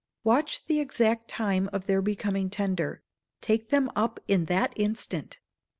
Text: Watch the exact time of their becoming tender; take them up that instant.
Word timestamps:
Watch 0.23 0.65
the 0.65 0.79
exact 0.79 1.27
time 1.27 1.69
of 1.71 1.85
their 1.85 2.01
becoming 2.01 2.49
tender; 2.49 3.03
take 3.39 3.69
them 3.69 3.91
up 3.95 4.19
that 4.27 4.73
instant. 4.75 5.39